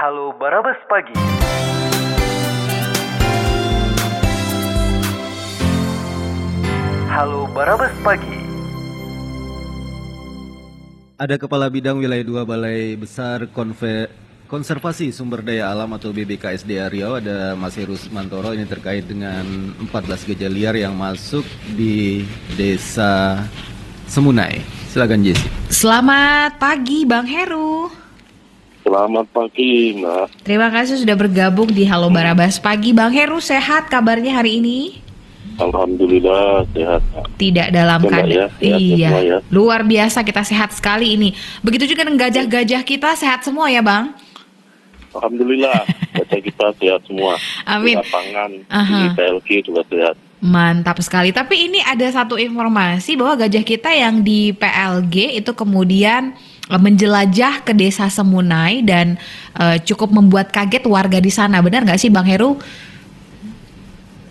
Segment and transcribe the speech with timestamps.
[0.00, 1.12] Halo Barabas Pagi.
[7.12, 8.40] Halo Barabas Pagi.
[11.20, 14.08] Ada Kepala Bidang Wilayah 2 Balai Besar Konve
[14.48, 19.44] Konservasi Sumber Daya Alam atau BBKSDA Riau ada Mas Heru Mantoro ini terkait dengan
[19.84, 21.44] 14 gajah liar yang masuk
[21.76, 22.24] di
[22.56, 23.44] Desa
[24.08, 24.64] Semunai.
[24.88, 25.44] Silakan Jesse.
[25.68, 27.99] Selamat pagi Bang Heru.
[28.90, 30.42] Selamat pagi, Mbak.
[30.42, 32.90] Terima kasih sudah bergabung di Halo Barabas Pagi.
[32.90, 34.98] Bang Heru sehat kabarnya hari ini?
[35.62, 36.98] Alhamdulillah sehat.
[37.38, 38.50] Tidak dalam keadaan.
[38.58, 39.10] ya, iya.
[39.22, 39.38] ya.
[39.54, 41.30] Luar biasa kita sehat sekali ini.
[41.62, 44.10] Begitu juga dengan gajah-gajah kita sehat semua ya, Bang?
[45.14, 45.86] Alhamdulillah
[46.18, 47.38] baca kita sehat semua.
[47.70, 47.94] Amin.
[47.94, 48.98] Di lapangan, Aha.
[48.98, 50.18] di PLG juga sehat.
[50.40, 51.36] Mantap sekali.
[51.36, 56.32] Tapi ini ada satu informasi bahwa gajah kita yang di PLG itu kemudian
[56.68, 59.20] eh, menjelajah ke desa Semunai dan
[59.60, 61.60] eh, cukup membuat kaget warga di sana.
[61.60, 62.56] Benar nggak sih, Bang Heru?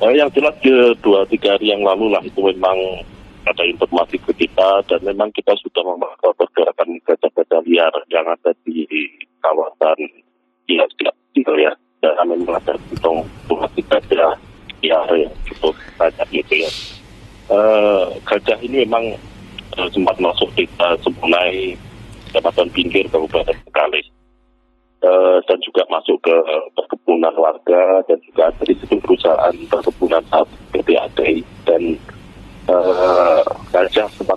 [0.01, 3.05] Eh, yang jelas ke dua tiga hari yang lalu lah itu memang
[3.45, 8.85] ada informasi ke kita dan memang kita sudah memantau pergerakan gajah-gajah liar yang ada di
[9.41, 9.97] kawasan
[10.69, 10.85] Iya,
[11.33, 11.73] gitu ya.
[11.99, 14.37] Dan memang ada hitung dua tiga gajah
[14.85, 16.71] liar yang cukup banyak gitu ya.
[17.49, 19.03] Eh, gajah ini memang
[19.75, 21.75] eh, sempat masuk desa Semunai,
[22.29, 24.07] Kecamatan Pinggir, Kabupaten Bengkalis.
[24.99, 26.35] Eh, dan juga masuk ke
[26.75, 31.19] perkebunan warga dan juga ada di situ perusahaan perkebunan sawit PTAD
[31.63, 31.95] dan
[32.67, 34.35] eh, gajah sempat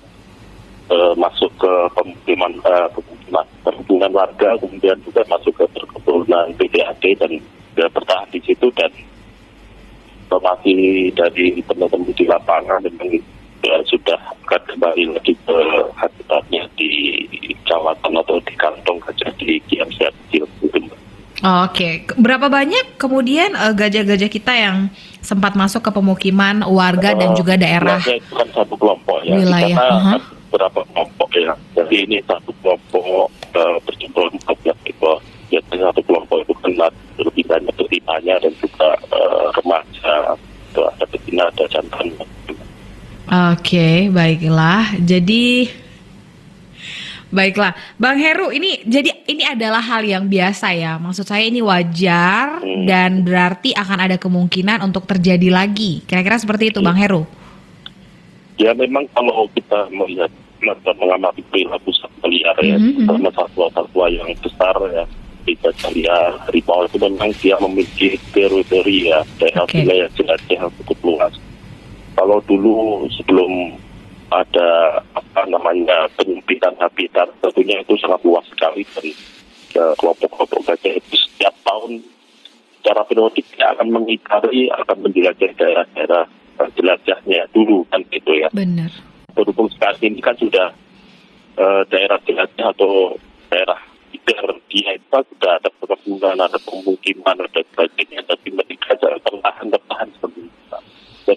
[0.86, 7.32] eh, masuk ke pemukiman eh, pemukiman perkebunan warga kemudian juga masuk ke perkebunan PTAD dan
[7.74, 8.94] dia bertahan di situ dan
[10.30, 10.74] informasi
[11.10, 13.18] dari teman-teman di lapangan memang
[13.62, 15.56] ya, sudah akan kembali lagi ke
[15.94, 16.90] habitatnya di
[17.62, 20.78] kawasan atau di kantong gajah di Kiamsiat kecil gitu.
[21.42, 24.76] Oke, Ke- berapa banyak kemudian eh, gajah-gajah kita yang
[25.18, 27.98] sempat masuk ke pemukiman warga dan Eh, juga daerah?
[27.98, 29.34] jumlahnya itu kan satu kelompok ya.
[29.34, 30.12] wilayah, sana aha.
[30.12, 31.52] ada beberapa kelompok ya.
[31.72, 35.18] Jadi ini satu kelompok uh, berjumlah 14 ekor.
[35.48, 36.72] Biasanya satu kelompok itu kan
[37.18, 40.14] lebih banyak betinanya dan juga eh, remaja.
[40.70, 42.06] Itu ada betina, ada jantan.
[43.28, 44.98] Oke, baiklah.
[44.98, 45.70] Jadi
[47.32, 50.98] baiklah, Bang Heru ini jadi ini adalah hal yang biasa ya.
[50.98, 52.84] Maksud saya ini wajar Hmm.
[52.84, 56.02] dan berarti akan ada kemungkinan untuk terjadi lagi.
[56.04, 57.24] Kira-kira seperti itu, Bang Heru.
[58.60, 60.28] Ya memang kalau kita melihat
[60.62, 65.02] dan mengamati perilaku satwa liar ya, Mhm, terutama satwa-satwa yang besar ya,
[65.42, 69.82] kita liar harimau itu memang dia memiliki teritori ya, daerah Oke.
[69.82, 71.34] wilayah jelajah yang cukup luas.
[72.22, 73.74] Kalau dulu sebelum
[74.30, 79.10] ada apa namanya penyempitan habitat, tentunya itu sangat luas sekali dan
[79.74, 81.98] eh, kelompok-kelompok gajah itu setiap tahun
[82.78, 86.22] secara periodik akan mengitari, akan menjelajah daerah-daerah
[86.62, 88.94] eh, jelajahnya dulu kan gitu ya Benar.
[89.34, 90.70] berhubung saat ini kan sudah
[91.58, 93.18] eh, daerah jelajah atau
[93.50, 93.82] daerah
[94.14, 99.91] liar dia itu kan sudah ada perkebunan, ada pemukiman, ada sebagainya, tapi mereka seperti itu.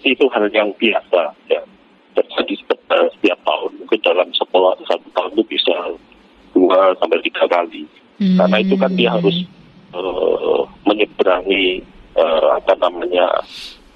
[0.06, 1.58] Jadi itu hal yang biasa ya
[2.14, 5.74] terjadi setiap, setiap tahun mungkin dalam sekolah satu tahun itu bisa
[6.54, 7.82] dua sampai tiga kali
[8.38, 9.18] karena itu kan dia Hmm.
[9.18, 9.36] harus
[9.98, 11.82] eh, menyeberangi
[12.22, 13.26] eh, apa namanya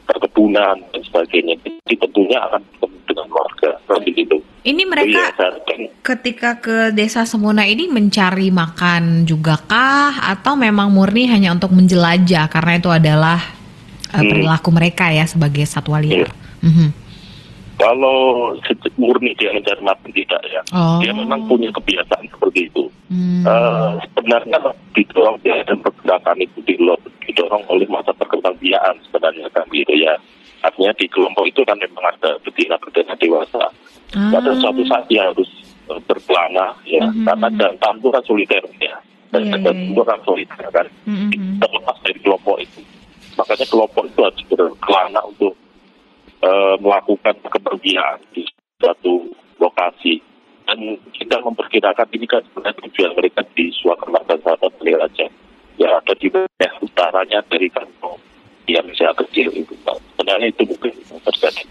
[0.02, 1.54] perkebunan dan sebagainya.
[1.62, 2.58] Jadi tentunya akan
[3.06, 4.36] dengan warga seperti itu.
[4.66, 5.54] Ini mereka ya,
[6.02, 12.50] ketika ke desa Semuna ini mencari makan juga kah atau memang murni hanya untuk menjelajah
[12.50, 13.59] karena itu adalah
[14.12, 14.26] Hmm.
[14.26, 16.26] perilaku mereka ya sebagai satwa liar.
[16.26, 16.30] Iya.
[16.60, 16.88] Mhm.
[17.76, 20.60] kalau se- murni dia mencari makan tidak ya.
[20.70, 21.00] Oh.
[21.00, 22.84] Dia memang punya kebiasaan seperti itu.
[23.08, 23.40] Hmm.
[23.40, 24.60] Eh, sebenarnya
[24.92, 30.12] didorong dia dan pergerakan itu didorong oleh masa perkembangbiakan sebenarnya kan gitu ya.
[30.60, 33.64] Artinya di kelompok itu kan memang ada betina-betina dewasa.
[34.12, 34.28] Ah.
[34.28, 35.48] Pada suatu saat dia harus
[35.88, 37.24] eh, berkelana ya, Mhm.
[37.24, 38.94] karena jantan itu kan soliter ya.
[39.30, 40.86] Dan Iya, jantan iya, itu kan soliter kan.
[41.02, 41.58] Mhm.
[41.58, 42.39] Terlepas dari kelompok
[43.60, 43.76] itu.
[43.76, 45.54] Makanya kelompok itu harus berkelana untuk
[46.40, 48.42] eh, melakukan kepergian di
[48.80, 49.28] suatu
[49.60, 50.24] lokasi.
[50.64, 55.26] Dan kita memperkirakan ini kan sebenarnya tujuan mereka di suatu marga sahabat aja.
[55.80, 58.16] Ya ada di wilayah utaranya dari kantong
[58.70, 59.74] yang saya kecil itu.
[60.14, 61.62] Sebenarnya itu mungkin yang terjadi.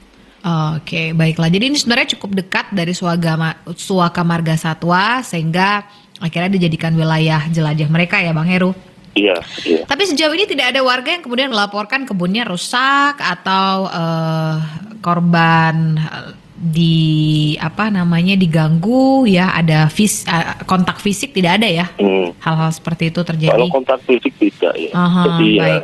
[0.75, 1.47] Oke, baiklah.
[1.51, 5.83] Jadi ini sebenarnya cukup dekat dari Suagama, Suaka Marga Satwa sehingga
[6.19, 8.75] akhirnya dijadikan wilayah jelajah mereka ya Bang Heru.
[9.19, 9.36] Iya,
[9.68, 9.81] iya.
[9.83, 14.56] Tapi sejauh ini tidak ada warga yang kemudian melaporkan kebunnya rusak atau eh,
[15.00, 21.88] korban eh, di apa namanya diganggu ya ada vis, uh, kontak fisik tidak ada ya
[21.95, 22.36] Hmm.
[22.44, 23.56] hal-hal seperti itu terjadi.
[23.56, 24.92] Kalau kontak fisik tidak ya.
[24.92, 25.80] Aha, Jadi ya,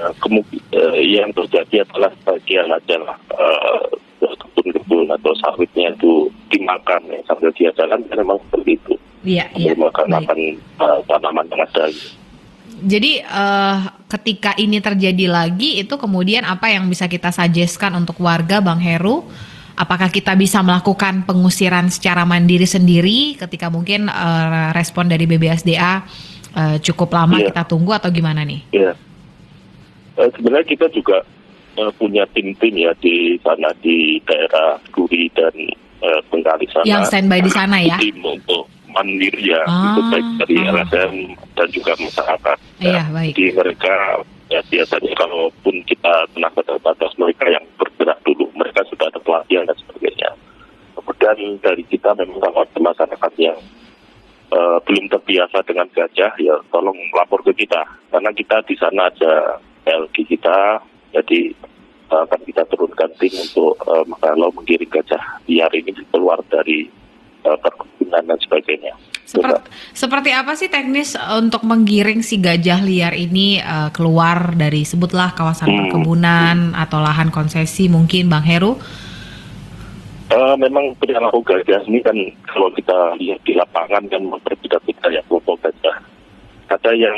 [0.76, 3.84] eh, yang terjadi adalah bagian adalah eh,
[4.20, 8.94] kebun-kebun atau sawitnya itu dimakan ya sambil dia jalan ya memang seperti itu.
[9.24, 9.72] Iya iya.
[9.72, 11.84] Sambil makan makan eh, tanaman yang ada.
[11.88, 12.10] gitu.
[12.86, 18.62] Jadi eh, ketika ini terjadi lagi itu kemudian apa yang bisa kita suggestkan untuk warga
[18.62, 19.26] Bang Heru?
[19.76, 26.06] Apakah kita bisa melakukan pengusiran secara mandiri sendiri ketika mungkin eh, respon dari BBSDA
[26.56, 27.50] eh, cukup lama Iya.
[27.52, 28.62] kita tunggu atau gimana nih?
[28.72, 28.94] Ya.
[30.16, 31.26] Eh, sebenarnya kita juga
[31.76, 35.52] eh, punya tim-tim ya di sana di daerah Duri dan
[36.06, 36.86] eh, Bengkali sana.
[36.86, 37.98] Yang standby di sana ya?
[38.00, 40.72] Tim untuk mandiri ya, Ah, itu baik dari ah.
[40.72, 41.14] LSM
[41.60, 42.58] dan juga masyarakat.
[42.80, 43.34] Iya, baik.
[43.36, 43.94] Jadi mereka
[44.48, 49.78] ya biasanya kalaupun kita tenaga terbatas mereka yang bergerak dulu, mereka sudah ada pelatihan dan
[49.84, 50.32] sebagainya.
[50.96, 53.60] Kemudian dari kita memang kalau ada masyarakat yang
[54.54, 57.84] eh, belum terbiasa dengan gajah, ya tolong lapor ke kita.
[58.14, 60.82] Karena kita di sana ada LG kita,
[61.14, 61.42] jadi
[62.12, 66.86] eh, akan kita turunkan tim untuk eh, kalau menggiring gajah liar ini keluar dari
[67.46, 67.58] eh,
[68.24, 68.96] dan sebagainya.
[69.26, 69.60] Seperti,
[69.98, 75.34] seperti apa sih teknis eh, untuk menggiring si gajah liar ini eh, keluar dari sebutlah
[75.34, 75.78] kawasan Hmm.
[75.90, 78.78] perkebunan atau lahan konsesi mungkin Bang Heru?
[80.26, 82.18] Eh, memang perilaku gajah ini kan
[82.50, 85.98] kalau kita lihat di lapangan kan berbeda-beda ya kelompok gajah.
[86.70, 87.18] Ada yang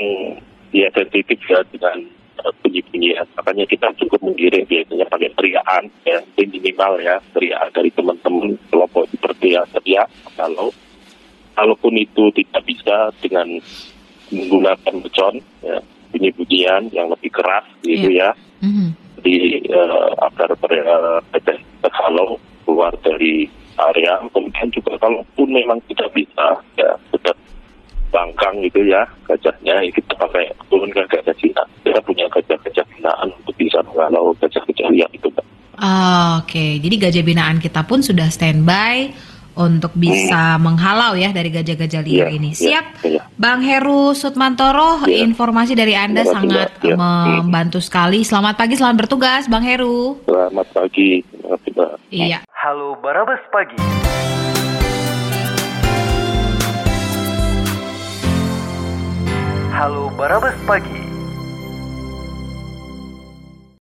[0.76, 2.04] ya sensitif ya dengan
[2.40, 3.28] eh, bunyi-bunyian.
[3.36, 9.16] Makanya kita cukup menggiring biasanya pakai teriakan ya minimal ya teriakan dari teman-teman kelompok itu
[9.24, 10.72] berteriak teriak kalau
[11.58, 13.58] kalaupun itu tidak bisa dengan
[14.30, 15.78] menggunakan becon ya
[16.14, 18.90] bunyi-bunyian yang lebih keras gitu ya Mhm.
[19.22, 21.48] di eh, agar ber- eh, PT
[21.82, 23.46] terhalau keluar dari
[23.78, 24.18] area.
[24.34, 27.34] Kemudian juga kalaupun memang tidak bisa ya sudah
[28.10, 31.62] bangkang gitu ya gajahnya ya kita pakai turunkan gajah Cina.
[31.86, 35.30] Kita punya gajah-gajah binaan untuk bisa menghalau gajah-gajah liar itu.
[35.78, 39.14] Ah, Oke, jadi gajah binaan kita pun sudah standby
[39.58, 42.50] untuk bisa menghalau ya dari gajah-gajah liar Iya, ini.
[42.54, 43.22] iya, Siap, iya.
[43.34, 45.26] Bang Heru Sutmantoro, Iya.
[45.26, 46.70] informasi dari Anda Terima sangat.
[46.86, 46.96] Iya.
[46.96, 48.22] membantu sekali.
[48.22, 50.22] Selamat pagi, selamat bertugas, Bang Heru.
[50.30, 51.26] Selamat pagi.
[51.48, 51.92] Mbak.
[52.10, 52.40] Iya.
[52.54, 53.78] Halo Barabas Pagi.
[59.78, 61.07] Halo Barabas Pagi.